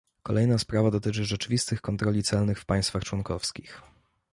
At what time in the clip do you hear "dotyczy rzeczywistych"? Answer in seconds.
0.91-1.81